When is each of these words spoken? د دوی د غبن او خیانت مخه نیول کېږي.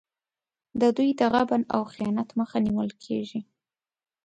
د 0.81 0.83
دوی 0.97 1.09
د 1.19 1.21
غبن 1.33 1.61
او 1.75 1.81
خیانت 1.93 2.29
مخه 2.39 2.57
نیول 2.65 2.89
کېږي. 3.03 3.39